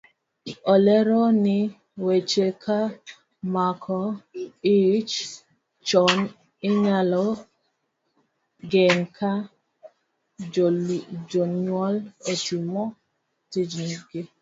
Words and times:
Olero 0.73 1.19
ni 1.43 1.57
weche 2.05 2.45
ka 2.63 2.79
mako 3.53 3.99
ich 4.77 5.13
chon 5.87 6.15
inyalo 6.67 7.23
geng' 8.71 9.07
ka 9.17 9.31
jonyuol 11.31 11.95
otimo 12.31 12.83
tijgi. 13.51 14.21